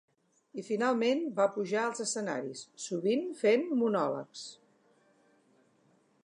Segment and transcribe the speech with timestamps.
[0.59, 4.47] I finalment va pujar als escenaris, sovint fent monòlegs.